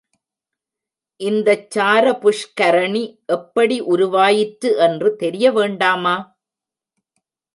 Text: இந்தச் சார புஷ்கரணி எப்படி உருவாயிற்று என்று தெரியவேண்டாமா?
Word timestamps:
இந்தச் 1.19 1.67
சார 1.71 2.05
புஷ்கரணி 2.13 3.03
எப்படி 3.27 3.77
உருவாயிற்று 3.85 4.71
என்று 4.77 5.11
தெரியவேண்டாமா? 5.19 6.15